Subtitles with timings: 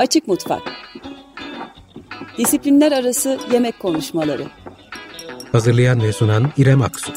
[0.00, 0.62] Açık Mutfak
[2.38, 4.44] Disiplinler Arası Yemek Konuşmaları
[5.52, 7.12] Hazırlayan ve sunan İrem Aksu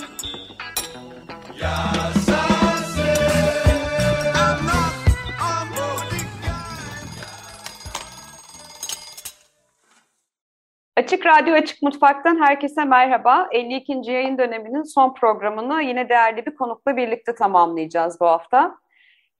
[10.98, 13.48] Açık Radyo Açık Mutfak'tan herkese merhaba.
[13.52, 14.12] 52.
[14.12, 18.83] yayın döneminin son programını yine değerli bir konukla birlikte tamamlayacağız bu hafta.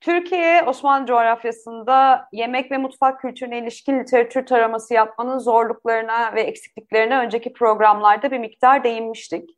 [0.04, 7.54] Türkiye, Osmanlı coğrafyasında yemek ve mutfak kültürüne ilişkin literatür taraması yapmanın zorluklarına ve eksikliklerine önceki
[7.54, 9.50] programlarda bir miktar değinmiştik.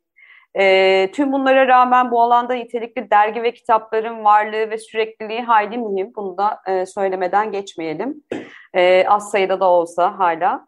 [0.54, 6.12] E, tüm bunlara rağmen bu alanda nitelikli dergi ve kitapların varlığı ve sürekliliği hayli mühim.
[6.16, 8.22] Bunu da e, söylemeden geçmeyelim.
[8.74, 10.66] E, az sayıda da olsa hala.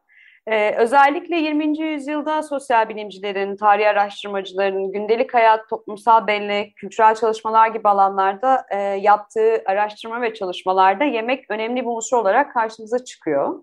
[0.51, 1.79] Ee, özellikle 20.
[1.79, 9.63] yüzyılda sosyal bilimcilerin, tarih araştırmacıların, gündelik hayat, toplumsal bellek, kültürel çalışmalar gibi alanlarda e, yaptığı
[9.67, 13.63] araştırma ve çalışmalarda yemek önemli bir unsur olarak karşımıza çıkıyor.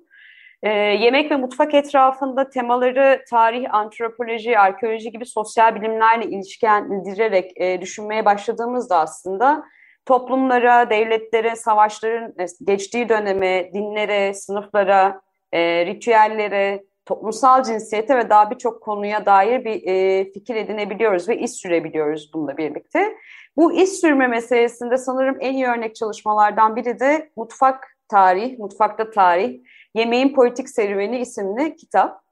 [0.64, 8.26] E, yemek ve mutfak etrafında temaları tarih, antropoloji, arkeoloji gibi sosyal bilimlerle ilişkilendirerek e, düşünmeye
[8.26, 9.64] başladığımızda aslında
[10.06, 15.25] toplumlara, devletlere, savaşların e, geçtiği döneme, dinlere, sınıflara,
[15.56, 21.56] e, ritüellere, toplumsal cinsiyete ve daha birçok konuya dair bir e, fikir edinebiliyoruz ve iz
[21.56, 23.16] sürebiliyoruz bununla birlikte.
[23.58, 29.60] Bu iz sürme meselesinde sanırım en iyi örnek çalışmalardan biri de Mutfak Tarih, Mutfakta Tarih,
[29.96, 32.26] Yemeğin Politik Serüveni isimli kitap.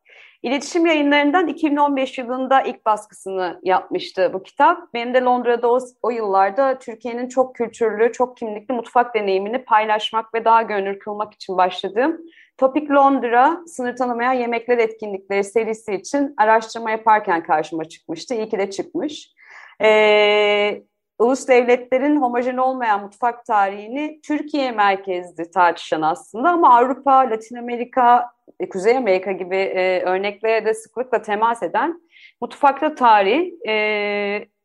[0.44, 4.94] İletişim yayınlarından 2015 yılında ilk baskısını yapmıştı bu kitap.
[4.94, 10.46] Benim de Londra'da o, o yıllarda Türkiye'nin çok kültürlü, çok kimlikli mutfak deneyimini paylaşmak ve
[10.46, 12.22] daha gönül kılmak için başladığım
[12.58, 18.34] Topik Londra sınır tanımayan yemekler etkinlikleri serisi için araştırma yaparken karşıma çıkmıştı.
[18.36, 19.34] İyi ki de çıkmış.
[19.82, 20.84] Ee,
[21.20, 28.70] ulus devletlerin homojen olmayan mutfak tarihini Türkiye merkezli tartışan aslında ama Avrupa, Latin Amerika, e,
[28.70, 32.02] Kuzey Amerika gibi e, örneklere de sıklıkla temas eden
[32.42, 33.74] Mutfakta Tarih, e,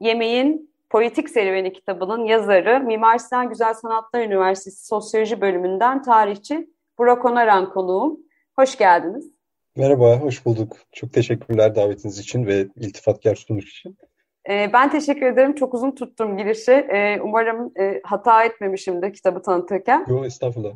[0.01, 6.69] Yemeğin Politik Serüveni kitabının yazarı Mimar Sinan Güzel Sanatlar Üniversitesi Sosyoloji bölümünden tarihçi
[6.99, 8.21] Burak Onaran konuğum.
[8.57, 9.33] Hoş geldiniz.
[9.77, 10.77] Merhaba, hoş bulduk.
[10.93, 13.97] Çok teşekkürler davetiniz için ve iltifatkar sunuş için.
[14.51, 15.55] Ee, ben teşekkür ederim.
[15.55, 16.73] Çok uzun tuttum girişi.
[16.73, 20.07] Ee, umarım e, hata etmemişimdir kitabı tanıtırken.
[20.09, 20.73] Yok, estağfurullah.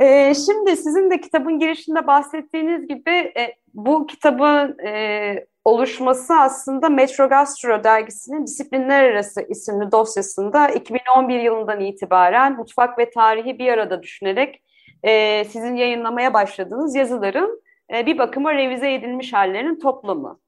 [0.00, 7.28] Ee, şimdi sizin de kitabın girişinde bahsettiğiniz gibi e, bu kitabın e, oluşması aslında Metro
[7.28, 14.62] Gastro dergisinin Disiplinler Arası isimli dosyasında 2011 yılından itibaren mutfak ve tarihi bir arada düşünerek
[15.02, 17.62] e, sizin yayınlamaya başladığınız yazıların
[17.94, 20.38] e, bir bakıma revize edilmiş hallerinin toplamı.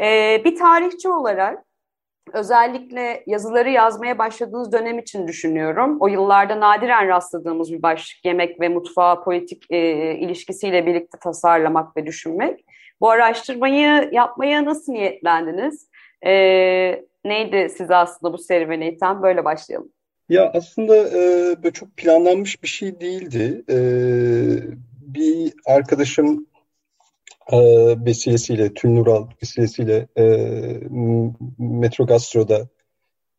[0.00, 1.64] E, bir tarihçi olarak
[2.32, 5.96] özellikle yazıları yazmaya başladığınız dönem için düşünüyorum.
[6.00, 9.78] O yıllarda nadiren rastladığımız bir başlık yemek ve mutfağa politik e,
[10.14, 12.64] ilişkisiyle birlikte tasarlamak ve düşünmek.
[13.00, 15.90] Bu araştırmayı yapmaya nasıl niyetlendiniz?
[16.26, 16.32] E,
[17.24, 19.22] neydi size aslında bu serüvene iten?
[19.22, 19.92] Böyle başlayalım.
[20.28, 21.22] Ya aslında e,
[21.62, 23.64] böyle çok planlanmış bir şey değildi.
[23.70, 23.76] E,
[25.00, 26.46] bir arkadaşım
[27.52, 27.58] e,
[28.04, 30.24] vesilesiyle, Tülnural vesilesiyle e,
[31.58, 32.68] Metro Gastro'da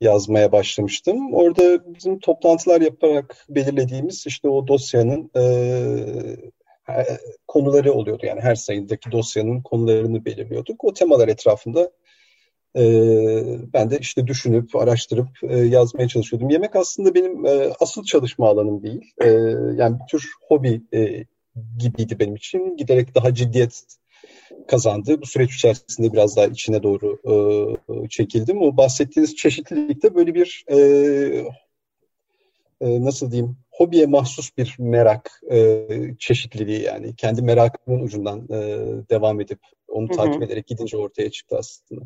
[0.01, 1.33] yazmaya başlamıştım.
[1.33, 5.43] Orada bizim toplantılar yaparak belirlediğimiz işte o dosyanın e,
[7.47, 8.25] konuları oluyordu.
[8.25, 10.83] Yani her sayıdaki dosyanın konularını belirliyorduk.
[10.83, 11.91] O temalar etrafında
[13.73, 16.49] ben de işte düşünüp, araştırıp e, yazmaya çalışıyordum.
[16.49, 19.01] Yemek aslında benim e, asıl çalışma alanım değil.
[19.21, 19.27] E,
[19.75, 20.81] yani bir tür hobi
[21.77, 22.77] gibiydi benim için.
[22.77, 23.83] Giderek daha ciddiyet
[24.67, 25.21] kazandı.
[25.21, 27.17] Bu süreç içerisinde biraz daha içine doğru
[28.09, 28.61] çekildim.
[28.61, 30.65] O bahsettiğiniz çeşitlilikte böyle bir
[32.81, 35.41] nasıl diyeyim hobiye mahsus bir merak
[36.19, 38.49] çeşitliliği yani kendi merakımın ucundan
[39.09, 40.43] devam edip onu takip hı hı.
[40.43, 42.01] ederek gidince ortaya çıktı aslında.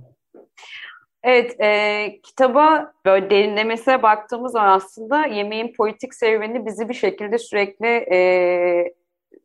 [1.23, 7.87] Evet, e, kitaba böyle derinlemesine baktığımız zaman aslında yemeğin politik serüveni bizi bir şekilde sürekli
[7.87, 8.93] e,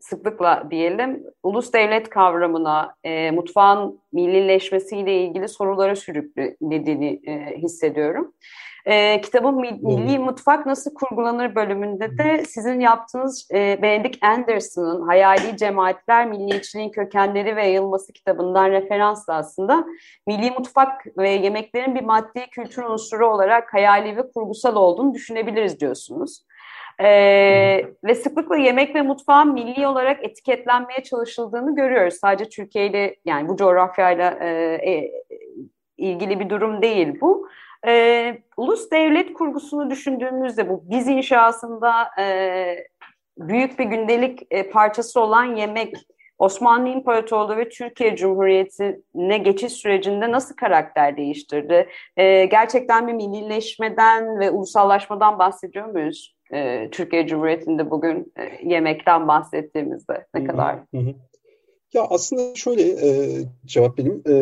[0.00, 8.32] sıklıkla diyelim ulus devlet kavramına, e, mutfağın millileşmesiyle ilgili sorulara sürüklediğini e, hissediyorum.
[8.86, 16.26] E, kitabın Milli Mutfak Nasıl Kurgulanır bölümünde de sizin yaptığınız e, Benedict Anderson'ın Hayali Cemaatler
[16.26, 19.84] Milliyetçiliğin Kökenleri ve Yayılması kitabından referansla aslında
[20.26, 26.42] milli mutfak ve yemeklerin bir maddi kültür unsuru olarak hayali ve kurgusal olduğunu düşünebiliriz diyorsunuz.
[27.00, 32.14] Ee, ve sıklıkla yemek ve mutfağın milli olarak etiketlenmeye çalışıldığını görüyoruz.
[32.14, 34.48] Sadece Türkiye ile yani bu coğrafyayla e,
[34.90, 35.10] e,
[35.96, 37.48] ilgili bir durum değil bu.
[37.86, 42.26] E, ulus devlet kurgusunu düşündüğümüzde bu biz inşasında e,
[43.38, 45.94] büyük bir gündelik e, parçası olan yemek
[46.38, 51.88] Osmanlı İmparatorluğu ve Türkiye Cumhuriyeti'ne geçiş sürecinde nasıl karakter değiştirdi?
[52.16, 56.36] E, gerçekten bir millileşmeden ve ulusallaşmadan bahsediyor muyuz?
[56.52, 60.76] E, Türkiye Cumhuriyeti'nde bugün e, yemekten bahsettiğimizde ne kadar?
[60.76, 61.14] Hı hı.
[61.92, 63.08] Ya aslında şöyle e,
[63.66, 64.22] cevap benim.
[64.28, 64.34] E,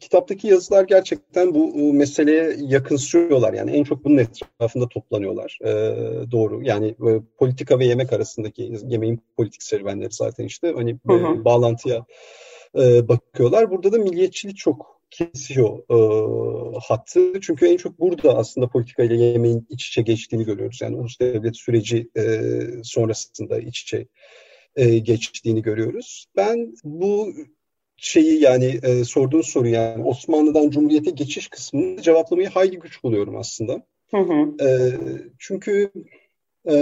[0.00, 3.52] kitaptaki yazılar gerçekten bu e, meseleye yakınsıyorlar.
[3.52, 5.58] Yani en çok bunun etrafında toplanıyorlar.
[5.64, 5.70] E,
[6.30, 6.62] doğru.
[6.62, 11.40] Yani e, politika ve yemek arasındaki yemeğin politik serüvenleri zaten işte hani hı hı.
[11.40, 12.04] E, bağlantıya
[12.78, 13.70] e, bakıyorlar.
[13.70, 15.98] Burada da milliyetçilik çok kesiyor e,
[16.88, 17.40] hattı.
[17.40, 20.78] Çünkü en çok burada aslında politika ile yemeğin iç içe geçtiğini görüyoruz.
[20.82, 22.40] Yani ulus devlet süreci e,
[22.82, 24.06] sonrasında iç içe
[24.76, 26.26] e, geçtiğini görüyoruz.
[26.36, 27.32] Ben bu
[27.96, 33.82] şeyi yani e, sorduğunuz soru yani Osmanlı'dan Cumhuriyet'e geçiş kısmını cevaplamayı hayli güç buluyorum aslında.
[34.10, 34.66] Hı hı.
[34.66, 34.68] E,
[35.38, 35.90] çünkü
[36.68, 36.74] e,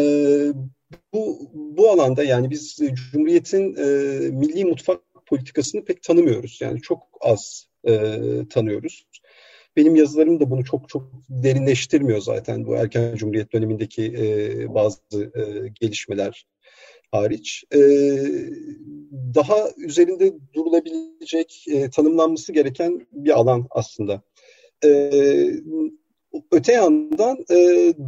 [1.13, 2.79] bu bu alanda yani biz
[3.13, 3.85] Cumhuriyet'in e,
[4.31, 6.59] milli mutfak politikasını pek tanımıyoruz.
[6.61, 8.11] Yani çok az e,
[8.51, 9.07] tanıyoruz.
[9.77, 15.69] Benim yazılarım da bunu çok çok derinleştirmiyor zaten bu erken Cumhuriyet dönemindeki e, bazı e,
[15.81, 16.47] gelişmeler
[17.13, 17.79] hariç e,
[19.35, 24.23] daha üzerinde durulabilecek, e, tanımlanması gereken bir alan aslında.
[24.85, 25.11] E,
[26.51, 27.57] öte yandan e,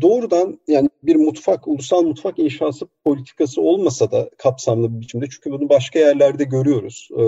[0.01, 5.69] doğrudan yani bir mutfak, ulusal mutfak inşası politikası olmasa da kapsamlı bir biçimde çünkü bunu
[5.69, 7.09] başka yerlerde görüyoruz.
[7.19, 7.23] E,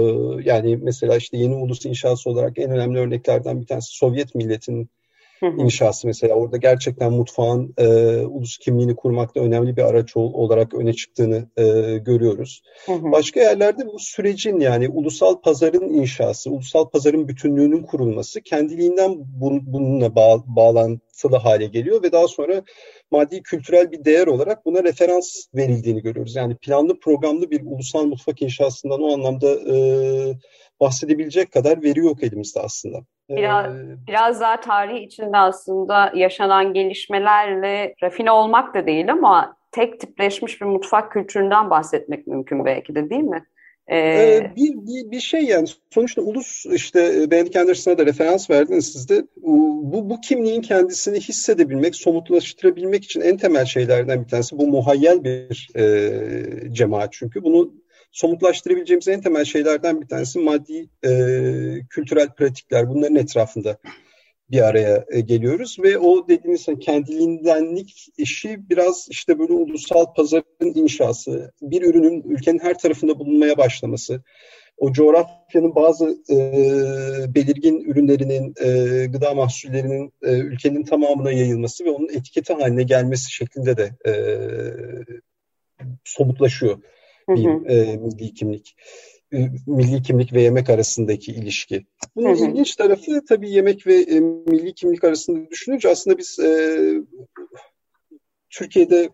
[0.44, 4.88] yani mesela işte yeni ulus inşası olarak en önemli örneklerden bir tanesi Sovyet milletinin
[5.42, 7.86] inşası mesela orada gerçekten mutfağın e,
[8.26, 11.62] ulus kimliğini kurmakta önemli bir araç ol, olarak öne çıktığını e,
[11.98, 12.62] görüyoruz.
[12.86, 13.12] Hı hı.
[13.12, 20.14] Başka yerlerde bu sürecin yani ulusal pazarın inşası, ulusal pazarın bütünlüğünün kurulması kendiliğinden bun, bununla
[20.14, 22.62] bağ, bağlantılı hale geliyor ve daha sonra
[23.10, 26.36] maddi kültürel bir değer olarak buna referans verildiğini görüyoruz.
[26.36, 29.76] Yani planlı programlı bir ulusal mutfak inşasından o anlamda e,
[30.80, 32.98] bahsedebilecek kadar veri yok elimizde aslında.
[33.30, 40.00] Biraz, ee, biraz daha tarih içinde aslında yaşanan gelişmelerle rafine olmak da değil ama tek
[40.00, 43.46] tipleşmiş bir mutfak kültüründen bahsetmek mümkün belki de değil mi?
[43.92, 49.08] Ee, bir, bir, bir şey yani sonuçta ulus işte Benedict Anderson'a da referans verdiniz siz
[49.08, 55.24] de bu, bu kimliğin kendisini hissedebilmek, somutlaştırabilmek için en temel şeylerden bir tanesi bu muhayyel
[55.24, 57.72] bir e, cemaat çünkü bunu
[58.12, 61.10] somutlaştırabileceğimiz en temel şeylerden bir tanesi maddi e,
[61.90, 62.88] kültürel pratikler.
[62.88, 63.78] Bunların etrafında
[64.50, 71.52] bir araya e, geliyoruz ve o dediğiniz kendiliğindenlik işi biraz işte böyle ulusal pazarın inşası,
[71.62, 74.22] bir ürünün ülkenin her tarafında bulunmaya başlaması,
[74.76, 76.36] o coğrafyanın bazı e,
[77.34, 83.76] belirgin ürünlerinin, e, gıda mahsullerinin e, ülkenin tamamına yayılması ve onun etiketi haline gelmesi şeklinde
[83.76, 84.12] de e,
[86.04, 86.78] somutlaşıyor
[87.28, 88.76] bir e, milli kimlik.
[89.66, 91.86] Milli kimlik ve yemek arasındaki ilişki.
[92.16, 92.50] Bunun hı hı.
[92.50, 96.78] ilginç tarafı tabii yemek ve e, milli kimlik arasında düşününce aslında biz e,
[98.50, 99.10] Türkiye'de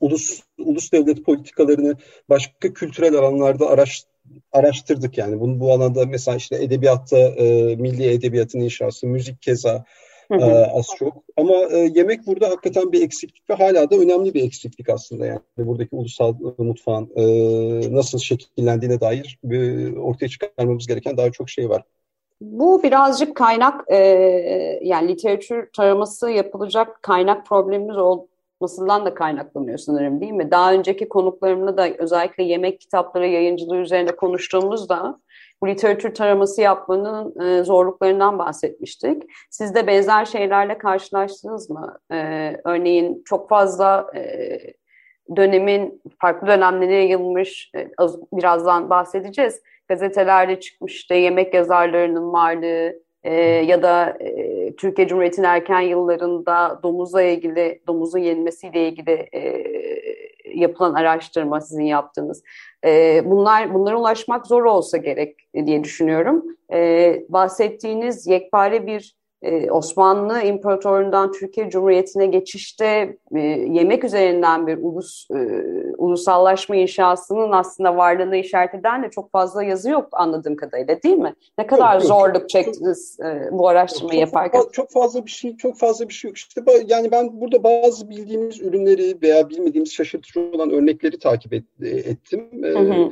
[0.00, 1.96] ulus ulus devlet politikalarını
[2.28, 4.04] başka kültürel alanlarda araş,
[4.52, 5.40] araştırdık yani.
[5.40, 9.84] Bunu bu alanda mesela işte edebiyatta e, milli edebiyatın inşası, müzik keza
[10.30, 11.12] Hı az çok.
[11.36, 15.40] Ama e, yemek burada hakikaten bir eksiklik ve hala da önemli bir eksiklik aslında yani.
[15.58, 17.24] Buradaki ulusal mutfağın e,
[17.96, 21.82] nasıl şekillendiğine dair e, ortaya çıkarmamız gereken daha çok şey var.
[22.40, 23.96] Bu birazcık kaynak e,
[24.82, 27.96] yani literatür taraması yapılacak kaynak problemimiz
[28.60, 30.50] olmasından da kaynaklanıyor sanırım değil mi?
[30.50, 35.20] Daha önceki konuklarımla da özellikle yemek kitapları yayıncılığı üzerinde konuştuğumuzda
[35.62, 39.22] bu literatür taraması yapmanın e, zorluklarından bahsetmiştik.
[39.50, 41.98] Siz de benzer şeylerle karşılaştınız mı?
[42.12, 42.16] E,
[42.64, 44.58] örneğin çok fazla e,
[45.36, 47.88] dönemin farklı dönemlerine yayılmış, e,
[48.32, 49.62] birazdan bahsedeceğiz.
[49.88, 57.22] Gazetelerde çıkmış işte yemek yazarlarının varlığı e, ya da e, Türkiye Cumhuriyeti'nin erken yıllarında domuzla
[57.22, 59.64] ilgili, domuzun yenmesiyle ilgili e,
[60.54, 62.42] yapılan araştırma sizin yaptığınız.
[62.84, 65.36] E, bunlar bunlara ulaşmak zor olsa gerek
[65.66, 66.44] diye düşünüyorum.
[66.72, 69.19] E, bahsettiğiniz yekpare bir
[69.70, 75.36] Osmanlı İmparatorluğundan Türkiye Cumhuriyeti'ne geçişte e, yemek üzerinden bir ulus e,
[75.98, 81.34] ulusallaşma inşasının aslında varlığını işaret eden de çok fazla yazı yok anladığım kadarıyla değil mi?
[81.58, 84.62] Ne kadar yok, zorluk yok, çektiniz çok, e, bu araştırmayı çok, yaparken?
[84.72, 86.36] Çok fazla bir şey çok fazla bir şey yok.
[86.36, 92.48] İşte yani ben burada bazı bildiğimiz ürünleri veya bilmediğimiz şaşırtıcı olan örnekleri takip et, ettim.
[92.62, 93.10] Hı hı.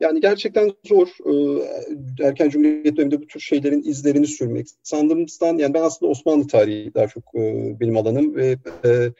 [0.00, 4.66] Yani gerçekten zor e, erken Cumhuriyet döneminde bu tür şeylerin izlerini sürmek.
[4.82, 9.10] Sandığımızdan yani ben aslında Osmanlı tarihi daha çok e, benim alanım ve e,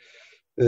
[0.58, 0.64] e,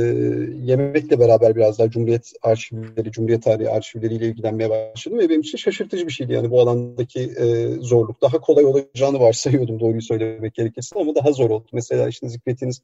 [0.64, 6.06] yemekle beraber biraz daha Cumhuriyet arşivleri, Cumhuriyet tarihi arşivleriyle ilgilenmeye başladım ve benim için şaşırtıcı
[6.06, 6.32] bir şeydi.
[6.32, 11.50] Yani bu alandaki e, zorluk daha kolay olacağını varsayıyordum doğruyu söylemek gerekirse ama daha zor
[11.50, 11.66] oldu.
[11.72, 12.82] Mesela işte zikrettiğiniz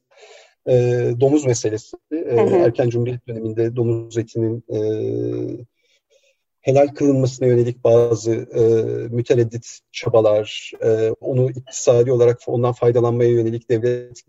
[0.68, 0.72] e,
[1.20, 1.96] domuz meselesi.
[2.12, 2.16] E,
[2.64, 4.78] erken Cumhuriyet döneminde domuz etinin e,
[6.62, 8.62] helal kılınmasına yönelik bazı e,
[9.14, 14.22] mütereddit çabalar, e, onu iktisadi olarak ondan faydalanmaya yönelik devlet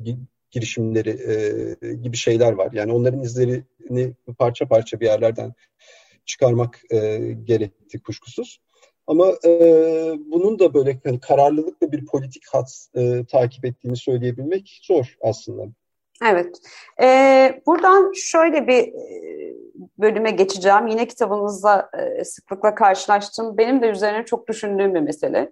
[0.52, 2.70] girişimleri e, gibi şeyler var.
[2.74, 5.54] Yani onların izlerini parça parça bir yerlerden
[6.26, 8.60] çıkarmak e, gerekti kuşkusuz.
[9.08, 9.50] Ama e,
[10.26, 15.64] bunun da böyle hani kararlılıkla bir politik hat e, takip ettiğini söyleyebilmek zor aslında.
[16.26, 16.62] Evet.
[17.02, 19.53] Ee, buradan şöyle bir e,
[20.00, 20.88] bölüme geçeceğim.
[20.88, 23.58] Yine kitabınızda e, sıklıkla karşılaştım.
[23.58, 25.52] Benim de üzerine çok düşündüğüm bir mesele.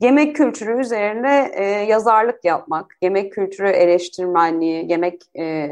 [0.00, 5.70] Yemek kültürü üzerine e, yazarlık yapmak, yemek kültürü eleştirmenliği, yemek e,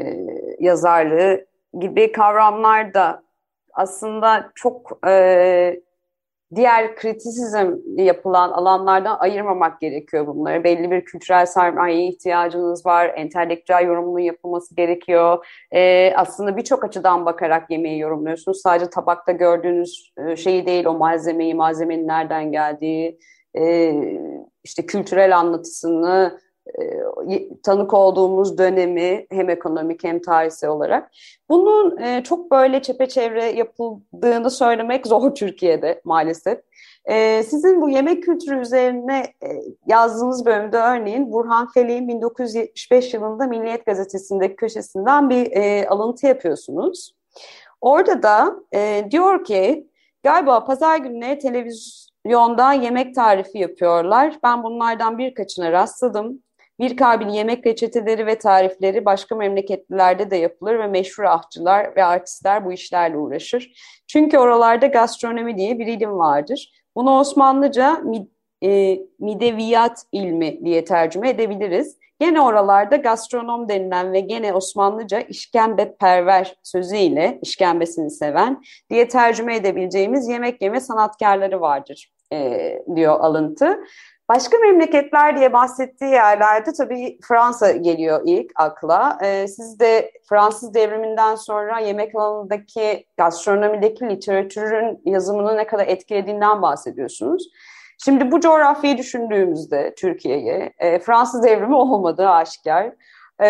[0.59, 1.45] yazarlığı
[1.79, 3.23] gibi kavramlar da
[3.73, 5.81] aslında çok e,
[6.55, 10.63] diğer kritisizm yapılan alanlardan ayırmamak gerekiyor bunları.
[10.63, 15.45] Belli bir kültürel sermayeye ihtiyacınız var, entelektüel yorumunun yapılması gerekiyor.
[15.71, 18.61] Ee, aslında birçok açıdan bakarak yemeği yorumluyorsunuz.
[18.61, 23.19] Sadece tabakta gördüğünüz e, şeyi değil, o malzemeyi, malzemenin nereden geldiği,
[23.57, 23.93] e,
[24.63, 26.46] işte kültürel anlatısını, e,
[27.63, 31.11] tanık olduğumuz dönemi hem ekonomik hem tarihsel olarak.
[31.49, 36.59] Bunun e, çok böyle çepeçevre yapıldığını söylemek zor Türkiye'de maalesef.
[37.05, 39.23] E, sizin bu yemek kültürü üzerine
[39.87, 47.15] yazdığınız bölümde örneğin Burhan Felik'in 1975 yılında Milliyet Gazetesi'ndeki köşesinden bir alıntı yapıyorsunuz.
[47.81, 48.55] Orada da
[49.11, 49.87] diyor ki
[50.23, 54.39] galiba pazar günleri televizyonda yemek tarifi yapıyorlar.
[54.43, 56.43] Ben bunlardan birkaçına rastladım.
[56.79, 62.65] Bir kabil yemek reçeteleri ve tarifleri başka memleketlilerde de yapılır ve meşhur ahçılar ve artistler
[62.65, 63.71] bu işlerle uğraşır.
[64.07, 66.71] Çünkü oralarda gastronomi diye bir ilim vardır.
[66.95, 68.01] Bunu Osmanlıca
[68.63, 71.97] e, mideviyat ilmi diye tercüme edebiliriz.
[72.19, 80.27] Gene oralarda gastronom denilen ve gene Osmanlıca işkembe perver sözüyle işkembesini seven diye tercüme edebileceğimiz
[80.27, 83.79] yemek yeme sanatkarları vardır e, diyor alıntı.
[84.29, 89.17] Başka memleketler diye bahsettiği yerlerde tabii Fransa geliyor ilk akla.
[89.23, 97.49] Ee, siz de Fransız devriminden sonra yemek alanındaki gastronomideki literatürün yazımını ne kadar etkilediğinden bahsediyorsunuz.
[98.03, 102.91] Şimdi bu coğrafyayı düşündüğümüzde Türkiye'ye e, Fransız devrimi olmadığı aşikar
[103.39, 103.47] e,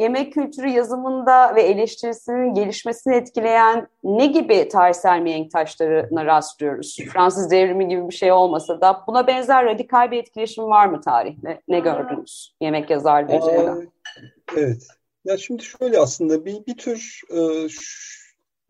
[0.00, 6.96] yemek kültürü yazımında ve eleştirisinin gelişmesini etkileyen ne gibi tarihsel mihenk taşlarına rastlıyoruz?
[7.12, 11.60] Fransız devrimi gibi bir şey olmasa da buna benzer radikal bir etkileşim var mı tarihte?
[11.68, 13.86] Ne gördünüz yemek yazarlığı üzerinde?
[14.56, 14.86] Evet.
[15.24, 17.40] Ya şimdi şöyle aslında bir, bir tür e,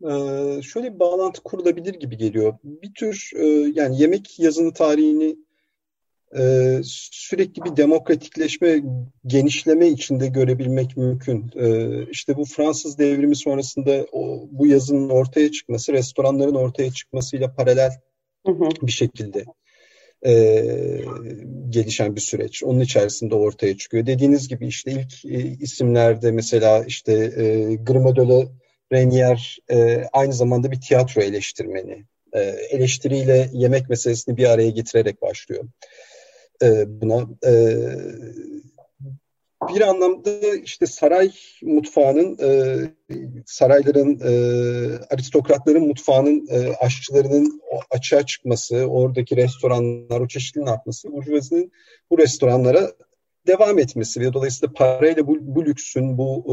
[0.09, 2.53] e, şöyle bir bağlantı kurulabilir gibi geliyor.
[2.63, 3.45] Bir tür e,
[3.75, 5.37] yani yemek yazını tarihini
[6.37, 8.81] e, sürekli bir demokratikleşme,
[9.25, 11.51] genişleme içinde görebilmek mümkün.
[11.55, 17.91] E, işte bu Fransız devrimi sonrasında o, bu yazının ortaya çıkması, restoranların ortaya çıkmasıyla paralel
[18.45, 18.69] hı hı.
[18.81, 19.45] bir şekilde
[20.25, 20.65] e,
[21.69, 22.63] gelişen bir süreç.
[22.63, 24.05] Onun içerisinde ortaya çıkıyor.
[24.05, 28.45] Dediğiniz gibi işte ilk e, isimlerde mesela işte e, Grimaud'la
[28.93, 32.05] Renier e, aynı zamanda bir tiyatro eleştirmeni.
[32.33, 35.63] E, eleştiriyle yemek meselesini bir araya getirerek başlıyor
[36.63, 37.27] e, buna.
[37.45, 37.53] E,
[39.67, 42.77] bir anlamda işte saray mutfağının, e,
[43.45, 44.31] sarayların, e,
[45.09, 51.71] aristokratların mutfağının, e, aşçılarının açığa çıkması, oradaki restoranlar, o çeşitliliğin artması, burjuvazinin
[52.11, 52.91] bu restoranlara
[53.47, 56.45] devam etmesi ve dolayısıyla parayla bu, bu lüksün, bu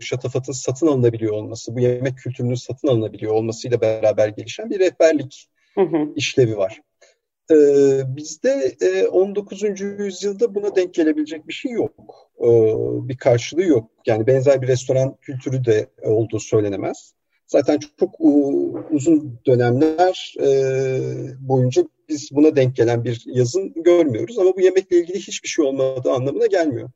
[0.00, 5.48] e, şatafatın satın alınabiliyor olması, bu yemek kültürünün satın alınabiliyor olmasıyla beraber gelişen bir rehberlik
[5.74, 6.12] hı hı.
[6.16, 6.80] işlevi var.
[7.50, 9.62] Ee, bizde e, 19.
[9.80, 11.92] yüzyılda buna denk gelebilecek bir şey yok.
[12.40, 12.48] Ee,
[13.08, 13.90] bir karşılığı yok.
[14.06, 17.14] Yani benzer bir restoran kültürü de olduğu söylenemez.
[17.46, 18.10] Zaten çok,
[18.90, 20.48] uzun dönemler e,
[21.40, 24.38] boyunca biz buna denk gelen bir yazın görmüyoruz.
[24.38, 26.90] Ama bu yemekle ilgili hiçbir şey olmadığı anlamına gelmiyor.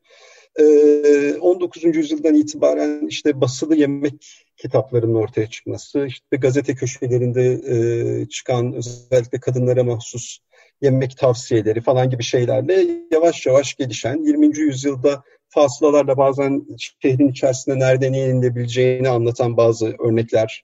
[0.59, 1.85] 19.
[1.85, 9.39] Ee, yüzyıldan itibaren işte basılı yemek kitaplarının ortaya çıkması, işte gazete köşelerinde e, çıkan özellikle
[9.39, 10.37] kadınlara mahsus
[10.81, 14.57] yemek tavsiyeleri falan gibi şeylerle yavaş yavaş gelişen 20.
[14.57, 20.63] yüzyılda fasılalarla bazen şehrin içerisinde nerede ne yenilebileceğini anlatan bazı örnekler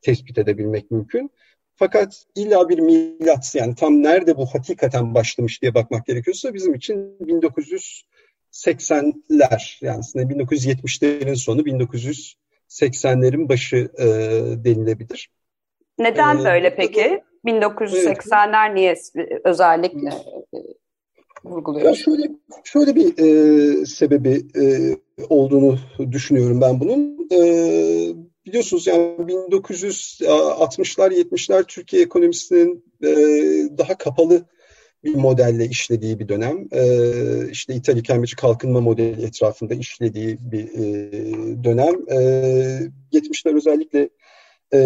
[0.00, 1.30] tespit edebilmek mümkün.
[1.76, 7.16] Fakat illa bir milat yani tam nerede bu hakikaten başlamış diye bakmak gerekiyorsa bizim için
[7.20, 12.38] 1980'ler yani 1970'lerin sonu 1980
[12.68, 14.06] 80'lerin başı e,
[14.64, 15.30] denilebilir.
[15.98, 17.22] Neden ee, böyle peki?
[17.44, 18.74] 1980'ler evet.
[18.74, 18.96] niye
[19.44, 20.58] özellikle e,
[21.44, 21.98] vurguluyoruz?
[21.98, 22.30] Ya şöyle
[22.64, 24.96] şöyle bir e, sebebi e,
[25.28, 25.78] olduğunu
[26.12, 27.28] düşünüyorum ben bunun.
[27.32, 27.38] E,
[28.46, 33.08] biliyorsunuz yani 1960'lar 70'ler Türkiye ekonomisinin e,
[33.78, 34.44] daha kapalı
[35.04, 36.68] bir modelle işlediği bir dönem.
[36.72, 36.82] E,
[37.50, 40.84] işte İtalya kemerci kalkınma modeli etrafında işlediği bir e,
[41.64, 41.94] dönem.
[42.08, 42.18] E,
[43.12, 44.08] 70'ler özellikle
[44.72, 44.78] e,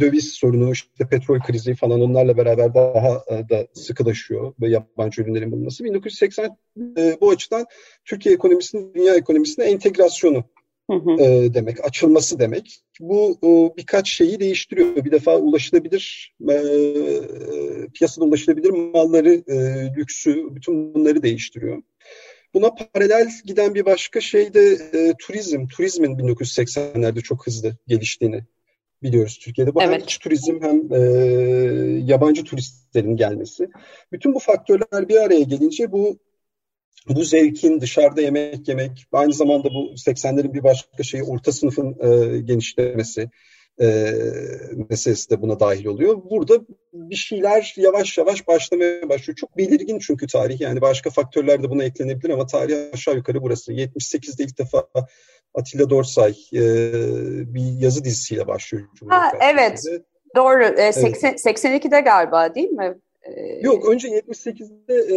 [0.00, 5.52] döviz sorunu, işte petrol krizi falan onlarla beraber daha e, da sıkılaşıyor ve yabancı ürünlerin
[5.52, 5.84] bulunması.
[5.84, 6.56] 1980
[6.98, 7.66] e, bu açıdan
[8.04, 10.44] Türkiye ekonomisinin dünya ekonomisine entegrasyonu
[11.18, 12.80] e, demek, açılması demek.
[13.00, 15.04] Bu e, birkaç şeyi değiştiriyor.
[15.04, 16.56] Bir defa ulaşılabilir, e,
[17.94, 21.82] piyasada ulaşılabilir malları, e, lüksü, bütün bunları değiştiriyor.
[22.54, 25.66] Buna paralel giden bir başka şey de e, turizm.
[25.68, 28.44] Turizmin 1980'lerde çok hızlı geliştiğini
[29.02, 29.74] biliyoruz Türkiye'de.
[29.74, 29.94] Bu evet.
[29.94, 30.98] hem iç turizm hem e,
[32.04, 33.68] yabancı turistlerin gelmesi.
[34.12, 36.18] Bütün bu faktörler bir araya gelince bu
[37.08, 42.38] bu zevkin dışarıda yemek yemek, aynı zamanda bu 80'lerin bir başka şeyi orta sınıfın e,
[42.38, 43.30] genişlemesi
[43.82, 44.14] e,
[44.90, 46.18] meselesi de buna dahil oluyor.
[46.30, 46.54] Burada
[46.92, 49.36] bir şeyler yavaş yavaş başlamaya başlıyor.
[49.36, 53.72] Çok belirgin çünkü tarih yani başka faktörler de buna eklenebilir ama tarih aşağı yukarı burası.
[53.72, 54.86] 78'de ilk defa
[55.54, 56.62] Atilla Dorsay e,
[57.54, 58.84] bir yazı dizisiyle başlıyor.
[59.08, 59.82] Ha, evet
[60.36, 61.46] doğru e, 80, evet.
[61.46, 62.94] 82'de galiba değil mi?
[63.60, 65.16] Yok önce 78'de e,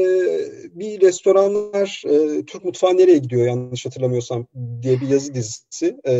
[0.79, 4.47] bir restoranlar e, Türk mutfağı nereye gidiyor yanlış hatırlamıyorsam
[4.81, 5.97] diye bir yazı dizisi.
[6.03, 6.11] E,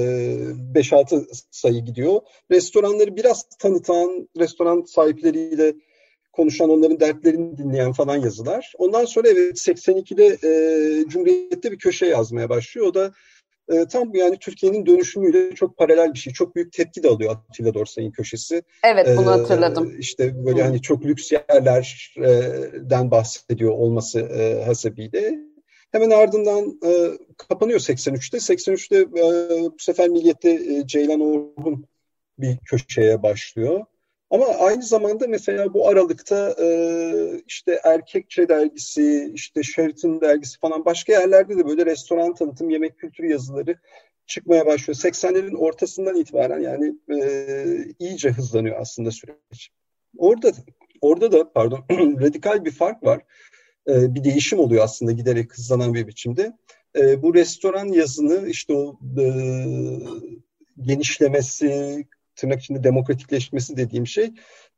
[0.74, 2.22] 5-6 sayı gidiyor.
[2.51, 5.74] Restoranları biraz tanıtan, restoran sahipleriyle
[6.32, 8.74] konuşan, onların dertlerini dinleyen falan yazılar.
[8.77, 12.88] Ondan sonra evet 82'de e, Cumhuriyet'te bir köşe yazmaya başlıyor.
[12.88, 13.13] O da
[13.69, 16.34] e, tam yani Türkiye'nin dönüşümüyle çok paralel bir şey.
[16.34, 18.63] Çok büyük tepki de alıyor Atilla Dorsay'ın köşesi.
[18.84, 19.91] Evet bunu e, hatırladım.
[19.95, 25.39] E, işte böyle hani çok lüks yerlerden bahsediyor olması e, hasebiyle.
[25.91, 28.38] Hemen ardından e, kapanıyor 83'te.
[28.38, 31.86] 83'te e, bu sefer Milliyet'te e, Ceylan Orhun
[32.39, 33.86] bir köşeye başlıyor.
[34.30, 41.14] Ama aynı zamanda mesela bu aralıkta e, işte Erkekçe dergisi, işte Sheraton dergisi falan başka
[41.14, 43.76] yerlerde de böyle restoran tanıtım, yemek kültürü yazıları
[44.28, 44.98] çıkmaya başlıyor.
[44.98, 47.66] 80'lerin ortasından itibaren yani e,
[48.00, 49.70] iyice hızlanıyor aslında süreç.
[50.18, 50.52] Orada
[51.02, 51.80] orada da pardon
[52.22, 53.22] radikal bir fark var.
[53.88, 56.54] E, bir değişim oluyor aslında giderek hızlanan bir biçimde.
[56.96, 59.26] E, bu restoran yazını işte o e,
[60.82, 64.32] genişlemesi, tırnak içinde demokratikleşmesi dediğim şey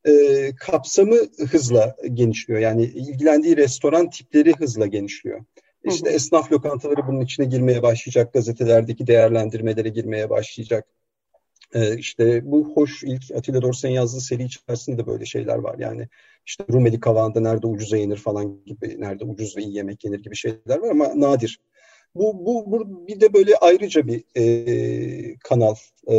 [0.04, 0.12] e,
[0.60, 1.16] kapsamı
[1.50, 2.60] hızla genişliyor.
[2.60, 5.44] Yani ilgilendiği restoran tipleri hızla genişliyor.
[5.84, 10.86] İşte esnaf lokantaları bunun içine girmeye başlayacak, gazetelerdeki değerlendirmelere girmeye başlayacak.
[11.74, 15.78] Ee, işte bu hoş ilk Atilla Dorsay'ın yazdığı seri içerisinde de böyle şeyler var.
[15.78, 16.08] Yani
[16.46, 20.36] işte Rumeli Kavağı'nda nerede ucuza yenir falan gibi, nerede ucuz ve iyi yemek yenir gibi
[20.36, 21.60] şeyler var ama nadir.
[22.14, 25.74] Bu, bu, bu bir de böyle ayrıca bir e, kanal
[26.06, 26.14] e,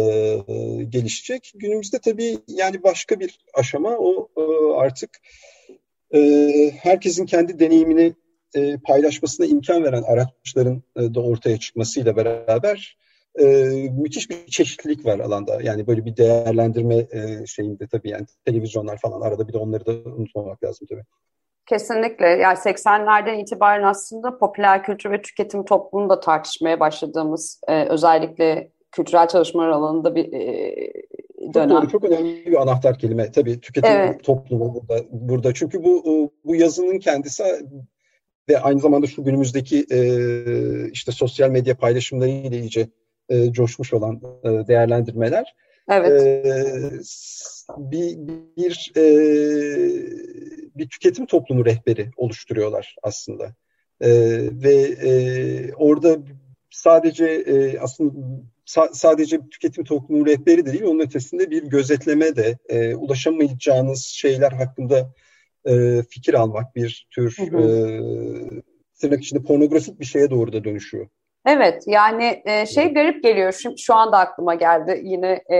[0.89, 1.51] gelişecek.
[1.55, 5.09] Günümüzde tabii yani başka bir aşama o e, artık
[6.13, 6.19] e,
[6.77, 8.13] herkesin kendi deneyimini
[8.55, 12.97] e, paylaşmasına imkan veren araçların e, da ortaya çıkmasıyla beraber
[13.39, 13.45] e,
[13.91, 15.61] müthiş bir çeşitlilik var alanda.
[15.61, 19.91] Yani böyle bir değerlendirme e, şeyinde tabii yani televizyonlar falan arada bir de onları da
[19.91, 21.03] unutmamak lazım tabii.
[21.69, 22.27] Kesinlikle.
[22.27, 29.69] Yani 80'lerden itibaren aslında popüler kültür ve tüketim toplumunda tartışmaya başladığımız e, özellikle kültürel çalışmalar
[29.69, 30.73] alanında bir e,
[31.53, 31.69] dönem.
[31.69, 33.31] Çok, doğru, çok önemli bir anahtar kelime.
[33.31, 34.23] Tabii tüketim evet.
[34.23, 35.03] toplumu burada.
[35.11, 35.53] burada.
[35.53, 36.03] Çünkü bu
[36.45, 37.43] bu yazının kendisi
[38.49, 39.99] ve aynı zamanda şu günümüzdeki e,
[40.91, 42.87] işte sosyal medya paylaşımlarıyla iyice
[43.29, 45.55] e, coşmuş olan e, değerlendirmeler.
[45.89, 46.21] Evet.
[46.21, 46.43] E,
[47.77, 48.17] bir
[48.57, 49.03] bir e,
[50.79, 53.55] bir tüketim toplumu rehberi oluşturuyorlar aslında.
[54.01, 54.09] E,
[54.51, 56.17] ve e, orada
[56.69, 58.13] sadece e, aslında
[58.67, 64.51] sa- sadece tüketim toplumu rehberi de değil, onun ötesinde bir gözetleme de e, ulaşamayacağınız şeyler
[64.51, 65.13] hakkında
[65.65, 67.61] e, fikir almak bir tür hı hı.
[67.61, 67.69] E,
[69.01, 71.07] tırnak içinde pornografik bir şeye doğru da dönüşüyor.
[71.45, 75.57] Evet yani e, şey garip geliyor şu, şu anda aklıma geldi yine e,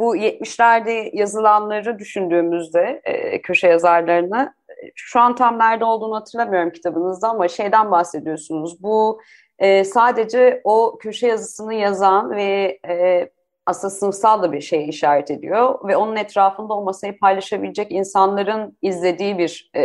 [0.00, 4.54] bu 70'lerde yazılanları düşündüğümüzde e, köşe yazarlarını
[4.94, 8.82] şu an tam nerede olduğunu hatırlamıyorum kitabınızda ama şeyden bahsediyorsunuz.
[8.82, 9.20] Bu
[9.58, 13.28] e, sadece o köşe yazısını yazan ve e,
[13.66, 19.38] aslında sınıfsal da bir şeye işaret ediyor ve onun etrafında o masayı paylaşabilecek insanların izlediği
[19.38, 19.82] bir e,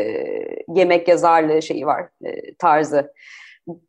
[0.75, 3.13] yemek yazarlığı şeyi var, e, tarzı.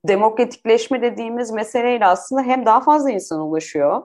[0.09, 4.03] demokratikleşme dediğimiz meseleyle aslında hem daha fazla insan ulaşıyor.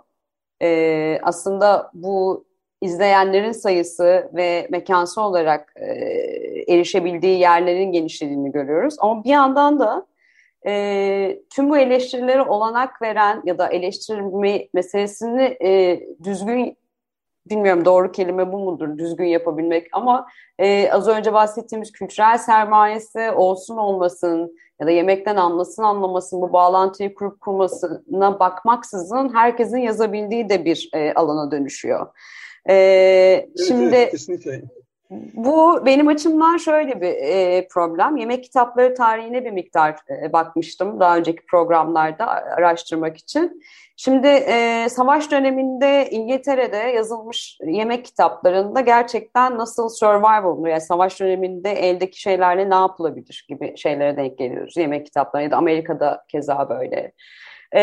[0.61, 2.45] E, aslında bu
[2.81, 5.85] izleyenlerin sayısı ve mekansı olarak e,
[6.73, 8.95] erişebildiği yerlerin genişlediğini görüyoruz.
[8.99, 10.05] Ama bir yandan da
[10.65, 16.77] e, tüm bu eleştirilere olanak veren ya da eleştirme meselesini e, düzgün
[17.49, 20.27] bilmiyorum doğru kelime bu mudur düzgün yapabilmek ama
[20.59, 27.13] e, az önce bahsettiğimiz kültürel sermayesi olsun olmasın ya da yemekten anlasın anlamasın bu bağlantıyı
[27.13, 32.07] kurup kurmasına bakmaksızın herkesin yazabildiği de bir e, alana dönüşüyor.
[32.69, 34.61] E, evet, şimdi evet, kesinlikle.
[35.33, 38.17] Bu benim açımdan şöyle bir e, problem.
[38.17, 43.63] Yemek kitapları tarihine bir miktar e, bakmıştım daha önceki programlarda araştırmak için.
[43.97, 52.21] Şimdi e, savaş döneminde İngiltere'de yazılmış yemek kitaplarında gerçekten nasıl survival yani savaş döneminde eldeki
[52.21, 57.11] şeylerle ne yapılabilir gibi şeylere denk geliyoruz yemek kitapları ya da Amerika'da keza böyle.
[57.75, 57.81] E,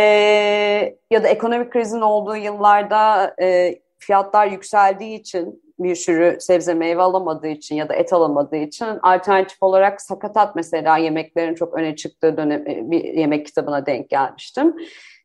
[1.10, 7.48] ya da ekonomik krizin olduğu yıllarda e, fiyatlar yükseldiği için bir sürü sebze meyve alamadığı
[7.48, 12.66] için ya da et alamadığı için alternatif olarak sakatat mesela yemeklerin çok öne çıktığı dönem
[12.68, 14.76] e, bir yemek kitabına denk gelmiştim.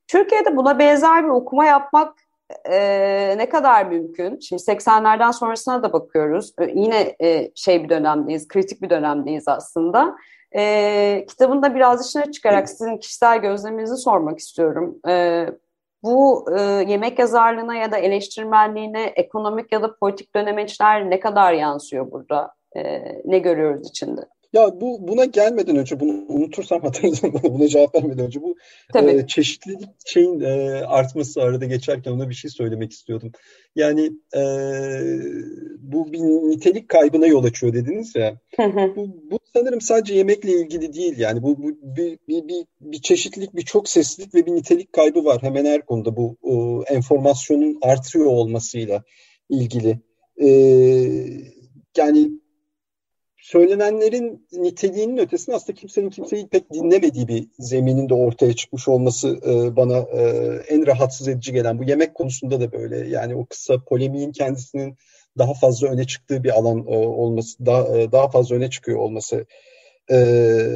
[0.07, 2.13] Türkiye'de buna benzer bir okuma yapmak
[2.69, 4.39] e, ne kadar mümkün?
[4.39, 6.53] Şimdi 80'lerden sonrasına da bakıyoruz.
[6.59, 10.15] E, yine e, şey bir dönemdeyiz, kritik bir dönemdeyiz aslında.
[10.55, 14.99] E, kitabında biraz dışına çıkarak sizin kişisel gözleminizi sormak istiyorum.
[15.07, 15.45] E,
[16.03, 22.11] bu e, yemek yazarlığına ya da eleştirmenliğine ekonomik ya da politik dönemeçler ne kadar yansıyor
[22.11, 22.53] burada?
[22.75, 24.21] E, ne görüyoruz içinde?
[24.53, 28.55] Ya bu buna gelmeden önce bunu unutursam hatırladım buna cevap vermeden önce bu
[28.95, 33.31] e, çeşitlilik şeyin e, artması arada geçerken ona bir şey söylemek istiyordum.
[33.75, 34.41] Yani e,
[35.79, 38.39] bu bir nitelik kaybına yol açıyor dediniz ya.
[38.95, 43.55] bu, bu sanırım sadece yemekle ilgili değil yani bu, bu bir, bir, bir, bir çeşitlilik,
[43.55, 48.25] bir çok seslilik ve bir nitelik kaybı var hemen her konuda bu o, enformasyonun artıyor
[48.25, 49.03] olmasıyla
[49.49, 49.99] ilgili.
[50.41, 50.47] E,
[51.97, 52.42] yani
[53.43, 59.75] söylenenlerin niteliğinin ötesinde aslında kimsenin kimseyi pek dinlemediği bir zeminin de ortaya çıkmış olması e,
[59.75, 60.21] bana e,
[60.69, 61.79] en rahatsız edici gelen.
[61.79, 63.09] Bu yemek konusunda da böyle.
[63.09, 64.97] Yani o kısa polemiğin kendisinin
[65.37, 69.45] daha fazla öne çıktığı bir alan e, olması, daha, e, daha fazla öne çıkıyor olması
[70.11, 70.15] e,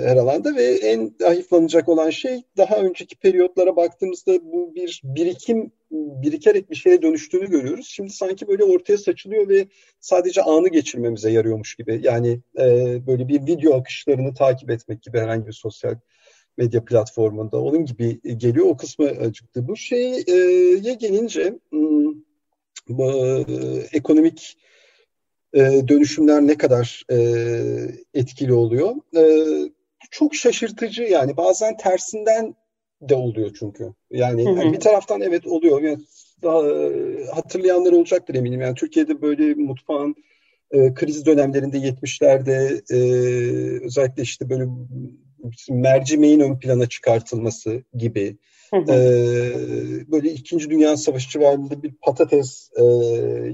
[0.06, 6.72] her alanda ve en hafiflanacak olan şey daha önceki periyotlara baktığımızda bu bir birikim birikerek
[6.72, 7.88] bir şeye dönüştüğünü görüyoruz.
[7.88, 9.68] Şimdi sanki böyle ortaya saçılıyor ve
[10.00, 12.00] sadece anı geçirmemize yarıyormuş gibi.
[12.04, 12.66] Yani e,
[13.08, 15.96] böyle bir video akışlarını takip etmek gibi herhangi bir sosyal
[16.58, 18.66] medya platformunda onun gibi geliyor.
[18.66, 19.68] O kısmı acıktı.
[19.68, 20.22] Bu şeye
[20.94, 21.54] gelince
[22.90, 23.12] bu,
[23.92, 24.58] ekonomik
[25.58, 27.17] e, dönüşümler ne kadar e,
[28.13, 28.96] etkili oluyor.
[29.15, 29.24] E,
[30.12, 32.56] çok şaşırtıcı yani bazen tersinden
[33.02, 33.93] de oluyor çünkü.
[34.12, 34.60] Yani, hı hı.
[34.60, 35.82] yani bir taraftan evet oluyor.
[35.82, 35.98] Yani
[36.43, 36.63] daha,
[37.36, 38.62] hatırlayanlar olacaktır eminim.
[38.62, 40.15] Yani Türkiye'de böyle mutfağın
[40.72, 43.00] e, kriz dönemlerinde 70'lerde e,
[43.86, 44.65] özellikle işte böyle
[45.70, 48.38] mercimeğin ön plana çıkartılması gibi.
[48.73, 52.84] Ee, böyle İkinci Dünya Savaşı civarında bir patates e,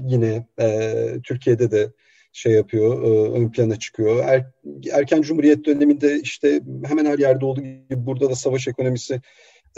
[0.06, 0.92] yine e,
[1.24, 1.92] Türkiye'de de
[2.32, 4.24] şey yapıyor, e, ön plana çıkıyor.
[4.24, 4.50] Er,
[4.92, 9.20] erken Cumhuriyet döneminde işte hemen her yerde olduğu gibi burada da savaş ekonomisi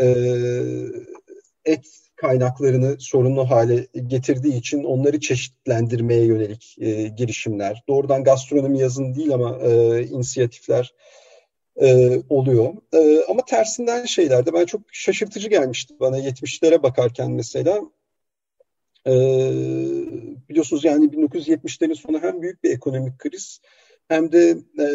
[0.00, 0.06] e,
[1.64, 1.84] et
[2.16, 7.82] kaynaklarını sorunlu hale getirdiği için onları çeşitlendirmeye yönelik e, girişimler.
[7.88, 10.94] Doğrudan gastronomi yazın değil ama e, inisiyatifler
[11.82, 12.74] e, oluyor.
[12.92, 17.80] E, ama tersinden şeylerde ben çok şaşırtıcı gelmişti bana 70'lere bakarken mesela.
[19.06, 19.12] E,
[20.48, 23.60] biliyorsunuz yani 1970'lerin sonu hem büyük bir ekonomik kriz
[24.08, 24.86] hem de e,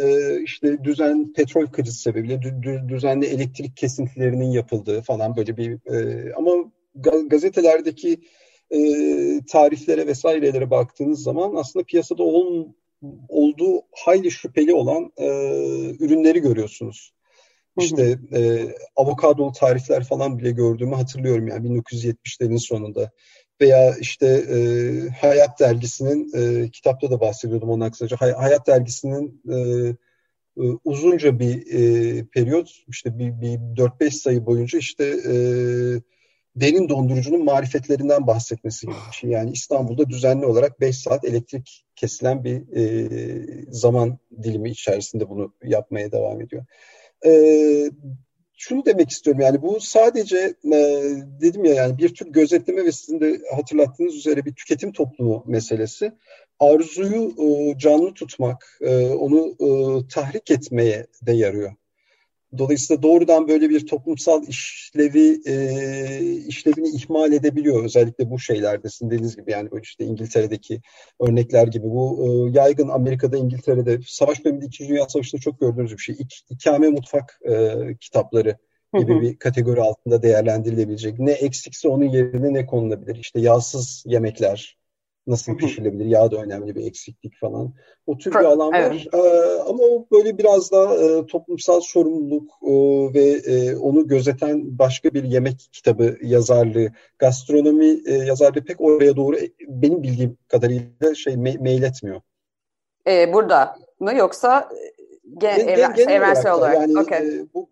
[0.44, 6.52] işte düzen petrol krizi sebebiyle dü, düzenli elektrik kesintilerinin yapıldığı falan böyle bir e, ama
[7.28, 8.22] gazetelerdeki
[8.72, 8.80] e,
[9.52, 12.67] tariflere vesairelere baktığınız zaman aslında piyasada ol,
[13.30, 15.26] olduğu hayli şüpheli olan e,
[16.00, 17.14] ürünleri görüyorsunuz.
[17.80, 23.12] İşte e, avokadolu tarifler falan bile gördüğümü hatırlıyorum yani 1970'lerin sonunda.
[23.62, 24.58] Veya işte e,
[25.10, 29.58] Hayat Dergisi'nin, e, kitapta da bahsediyordum ondan kısaca, Hay- Hayat Dergisi'nin e,
[30.58, 35.36] e, uzunca bir e, periyot, işte bir, bir 4-5 sayı boyunca işte e,
[36.56, 39.30] derin dondurucunun marifetlerinden bahsetmesi gibi bir şey.
[39.30, 46.12] Yani İstanbul'da düzenli olarak 5 saat elektrik kesilen bir e, zaman dilimi içerisinde bunu yapmaya
[46.12, 46.66] devam ediyor.
[47.26, 47.32] E,
[48.58, 50.38] şunu demek istiyorum yani bu sadece
[50.74, 51.04] e,
[51.42, 56.12] dedim ya yani bir tür gözetleme ve sizin de hatırlattığınız üzere bir tüketim toplumu meselesi.
[56.60, 59.68] Arzuyu e, canlı tutmak, e, onu e,
[60.08, 61.74] tahrik etmeye de yarıyor.
[62.58, 65.56] Dolayısıyla doğrudan böyle bir toplumsal işlevi e,
[66.48, 67.84] işlevini ihmal edebiliyor.
[67.84, 70.82] Özellikle bu şeylerde sizin dediğiniz gibi yani işte İngiltere'deki
[71.20, 75.98] örnekler gibi bu e, yaygın Amerika'da İngiltere'de savaş döneminde İkinci Dünya Savaşı'nda çok gördüğünüz bir
[75.98, 76.16] şey.
[76.20, 78.58] İk, ikame mutfak e, kitapları
[79.00, 81.20] gibi bir kategori altında değerlendirilebilecek.
[81.20, 83.16] Ne eksikse onun yerine ne konulabilir?
[83.16, 84.78] İşte yağsız yemekler,
[85.32, 86.06] nasıl pişirilebilir?
[86.06, 87.74] Yağ da önemli bir eksiklik falan.
[88.08, 88.80] O tür bir alan var.
[88.80, 89.08] Evet.
[89.13, 92.74] Ee, ama o böyle biraz daha e, toplumsal sorumluluk e,
[93.13, 96.88] ve e, onu gözeten başka bir yemek kitabı yazarlığı,
[97.20, 102.22] gastronomi e, yazarlığı pek oraya doğru e, benim bildiğim kadarıyla şey me mail etmiyor.
[103.08, 104.70] Ee, burada mı yoksa
[105.38, 106.76] gen, gen, evren, evrensel olarak?
[106.76, 106.89] olarak?
[106.89, 107.28] Yani okay.
[107.28, 107.70] e, bu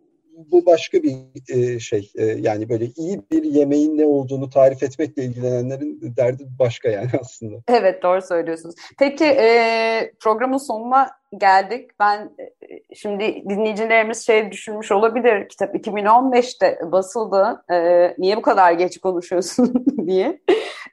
[0.52, 1.16] bu başka bir
[1.50, 2.12] e, şey.
[2.16, 7.56] E, yani böyle iyi bir yemeğin ne olduğunu tarif etmekle ilgilenenlerin derdi başka yani aslında.
[7.68, 8.76] Evet doğru söylüyorsunuz.
[9.00, 11.92] Peki e, programın sonuna geldik.
[12.00, 15.50] Ben e, şimdi dinleyicilerimiz şey düşünmüş olabilir.
[15.50, 17.64] Kitap 2015'te basıldı.
[17.72, 17.76] E,
[18.18, 20.40] niye bu kadar geç konuşuyorsun diye.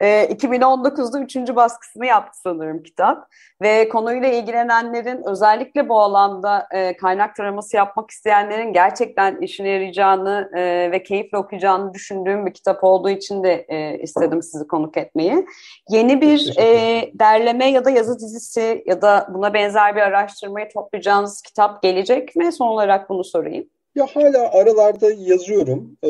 [0.00, 3.28] E, 2019'da üçüncü baskısını yaptı sanırım kitap.
[3.62, 10.92] Ve konuyla ilgilenenlerin özellikle bu alanda e, kaynak taraması yapmak isteyenlerin gerçekten işine yarayacağını e,
[10.92, 15.46] ve keyifle okuyacağını düşündüğüm bir kitap olduğu için de e, istedim sizi konuk etmeyi.
[15.88, 21.42] Yeni bir e, derleme ya da yazı dizisi ya da buna benzer bir araştırmayı toplayacağınız
[21.42, 22.52] kitap gelecek mi?
[22.52, 23.66] Son olarak bunu sorayım.
[23.96, 26.09] Ya hala aralarda yazıyorum ee,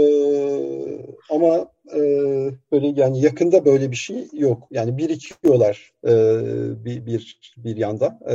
[1.30, 2.00] ama e,
[2.72, 4.68] böyle yani yakında böyle bir şey yok.
[4.70, 6.12] Yani birikiyorlar e,
[6.84, 8.34] bir, bir bir yanda e,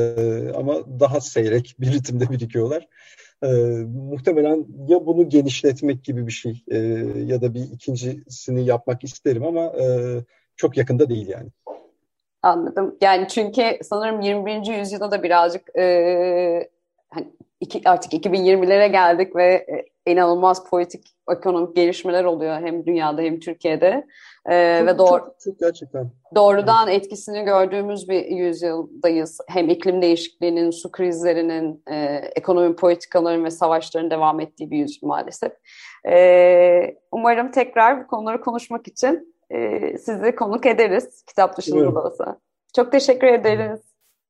[0.58, 2.88] ama daha seyrek bir ritimde birikiyorlar.
[3.44, 3.48] E,
[4.12, 6.78] muhtemelen ya bunu genişletmek gibi bir şey e,
[7.26, 9.86] ya da bir ikincisini yapmak isterim ama e,
[10.56, 11.50] çok yakında değil yani.
[12.44, 12.98] Anladım.
[13.02, 14.78] Yani çünkü sanırım 21.
[14.78, 16.70] yüzyılda da birazcık e,
[17.13, 17.28] hani
[17.60, 24.08] iki, artık 2020'lere geldik ve e, inanılmaz politik ekonomik gelişmeler oluyor hem dünyada hem Türkiye'de.
[24.50, 26.12] Ee, çok, ve doğru, çok, çok gerçekten.
[26.36, 27.04] doğrudan evet.
[27.04, 29.39] etkisini gördüğümüz bir yüzyıldayız.
[29.47, 31.95] Hem iklim değişikliğinin, su krizlerinin, e,
[32.36, 35.52] ekonomi politikaların ve savaşların devam ettiği bir yüzyıl maalesef.
[36.10, 42.39] E, umarım tekrar bu konuları konuşmak için e, sizi konuk ederiz kitap dışında da olsa.
[42.76, 43.80] Çok teşekkür ederiz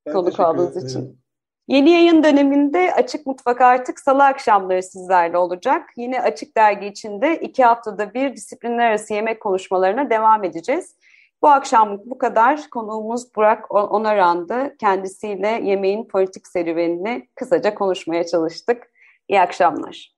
[0.06, 1.21] ben konuk aldığınız için.
[1.68, 5.90] Yeni yayın döneminde Açık Mutfak artık salı akşamları sizlerle olacak.
[5.96, 10.96] Yine Açık Dergi içinde iki haftada bir disiplinler arası yemek konuşmalarına devam edeceğiz.
[11.42, 12.70] Bu akşamlık bu kadar.
[12.70, 14.76] Konuğumuz Burak Onaran'dı.
[14.80, 18.92] Kendisiyle yemeğin politik serüvenini kısaca konuşmaya çalıştık.
[19.28, 20.12] İyi akşamlar.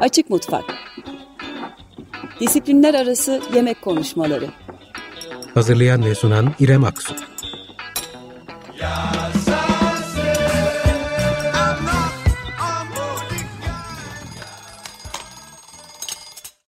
[0.00, 0.64] Açık Mutfak
[2.40, 4.46] Disiplinler arası yemek konuşmaları
[5.54, 7.31] Hazırlayan ve sunan İrem Aksu
[8.82, 9.61] Yeah.